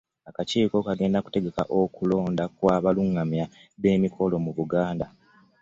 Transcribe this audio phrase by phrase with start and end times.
[0.29, 3.45] Akakiiko kagenda okutegeka okulonda kw'abalungamya
[3.81, 5.07] b'emikolo mu Buganda.